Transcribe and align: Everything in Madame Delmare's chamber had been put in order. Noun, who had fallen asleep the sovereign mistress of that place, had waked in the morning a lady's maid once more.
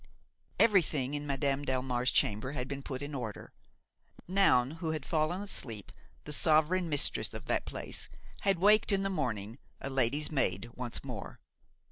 Everything 0.57 1.13
in 1.13 1.27
Madame 1.27 1.63
Delmare's 1.63 2.09
chamber 2.09 2.53
had 2.53 2.67
been 2.67 2.81
put 2.81 3.03
in 3.03 3.13
order. 3.13 3.53
Noun, 4.27 4.71
who 4.81 4.89
had 4.93 5.05
fallen 5.05 5.43
asleep 5.43 5.91
the 6.23 6.33
sovereign 6.33 6.89
mistress 6.89 7.35
of 7.35 7.45
that 7.45 7.65
place, 7.67 8.09
had 8.39 8.57
waked 8.57 8.91
in 8.91 9.03
the 9.03 9.11
morning 9.11 9.59
a 9.79 9.91
lady's 9.91 10.31
maid 10.31 10.71
once 10.75 11.03
more. 11.03 11.39